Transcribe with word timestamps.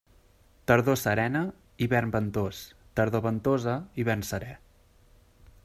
Tardor 0.69 0.95
serena, 1.01 1.41
hivern 1.85 2.13
ventós; 2.15 2.61
tardor 3.01 3.23
ventosa, 3.27 3.77
hivern 4.05 4.27
seré. 4.31 4.57